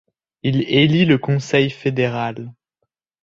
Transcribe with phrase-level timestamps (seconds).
[0.41, 2.51] Il élit le Conseil Fédéral.